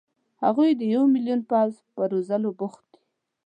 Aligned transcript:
هغوی 0.43 0.69
د 0.75 0.81
یو 0.93 1.03
ملیون 1.13 1.41
پوځ 1.51 1.71
په 1.95 2.01
روزلو 2.11 2.49
بوخت 2.59 2.85
دي. 2.93 3.01